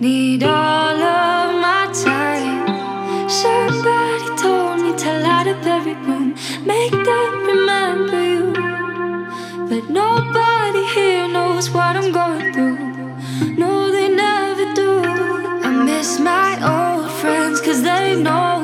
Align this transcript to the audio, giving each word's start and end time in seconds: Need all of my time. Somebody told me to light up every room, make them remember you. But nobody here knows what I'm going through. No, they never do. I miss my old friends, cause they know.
Need 0.00 0.44
all 0.44 1.02
of 1.02 1.60
my 1.60 1.90
time. 1.92 3.28
Somebody 3.28 4.36
told 4.40 4.80
me 4.80 4.96
to 4.96 5.20
light 5.26 5.48
up 5.48 5.66
every 5.66 5.94
room, 5.94 6.36
make 6.64 6.92
them 6.92 7.44
remember 7.44 8.22
you. 8.22 8.52
But 9.68 9.90
nobody 9.90 10.86
here 10.94 11.26
knows 11.26 11.70
what 11.70 11.96
I'm 11.96 12.12
going 12.12 12.52
through. 12.52 12.78
No, 13.56 13.90
they 13.90 14.08
never 14.08 14.72
do. 14.72 15.02
I 15.64 15.70
miss 15.84 16.20
my 16.20 16.52
old 16.62 17.10
friends, 17.10 17.60
cause 17.60 17.82
they 17.82 18.14
know. 18.22 18.57